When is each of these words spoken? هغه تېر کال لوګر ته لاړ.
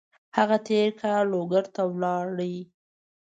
هغه 0.37 0.57
تېر 0.67 0.89
کال 1.01 1.23
لوګر 1.31 1.65
ته 1.75 1.81
لاړ. 2.01 2.25